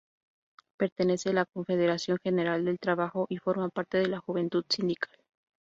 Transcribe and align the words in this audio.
Pertenece 0.79 1.29
a 1.29 1.33
la 1.33 1.45
Confederación 1.45 2.17
General 2.23 2.65
del 2.65 2.79
Trabajo 2.79 3.27
y 3.29 3.37
forma 3.37 3.69
parte 3.69 3.99
de 3.99 4.07
la 4.07 4.17
Juventud 4.19 4.65
Sindical. 4.67 5.15